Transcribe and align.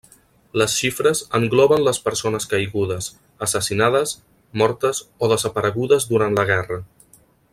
Les 0.59 0.75
xifres 0.83 1.19
engloben 1.39 1.83
les 1.87 1.99
persones 2.05 2.47
caigudes, 2.53 3.09
assassinades, 3.49 4.15
mortes 4.63 5.03
o 5.27 5.31
desaparegudes 5.35 6.11
durant 6.15 6.39
la 6.41 6.49
guerra. 6.55 6.83